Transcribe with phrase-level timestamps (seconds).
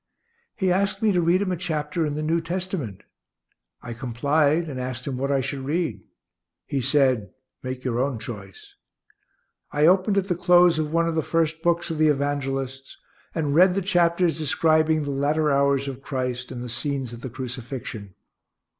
[0.55, 3.03] He asked me to read him a chapter in the New Testament.
[3.83, 6.01] I complied and asked him what I should read.
[6.65, 7.29] He said,
[7.61, 8.73] "Make your own choice."
[9.71, 12.97] I opened at the close of one of the first books of the Evangelists,
[13.35, 17.29] and read the chapters describing the latter hours of Christ and the scenes at the
[17.29, 18.15] crucifixion.